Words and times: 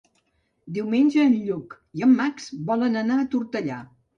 Diumenge 0.77 1.21
en 1.25 1.35
Lluc 1.49 1.77
i 2.01 2.07
en 2.09 2.17
Max 2.23 2.51
volen 2.73 2.99
anar 3.05 3.19
a 3.27 3.31
Tortellà. 3.37 3.83